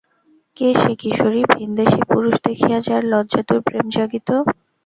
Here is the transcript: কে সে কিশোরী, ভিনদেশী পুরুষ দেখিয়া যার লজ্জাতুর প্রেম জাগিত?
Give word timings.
কে 0.57 0.69
সে 0.75 0.91
কিশোরী, 1.01 1.41
ভিনদেশী 1.53 2.01
পুরুষ 2.09 2.35
দেখিয়া 2.47 2.77
যার 2.87 3.03
লজ্জাতুর 3.11 3.59
প্রেম 3.67 3.85
জাগিত? 3.95 4.29